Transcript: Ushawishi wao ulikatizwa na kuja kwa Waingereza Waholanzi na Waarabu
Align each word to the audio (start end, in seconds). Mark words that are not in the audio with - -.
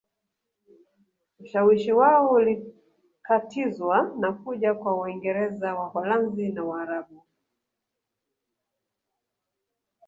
Ushawishi 1.39 1.91
wao 1.91 2.31
ulikatizwa 2.31 4.13
na 4.19 4.33
kuja 4.33 4.73
kwa 4.73 4.95
Waingereza 4.99 5.75
Waholanzi 5.75 6.51
na 6.51 6.63
Waarabu 6.63 7.25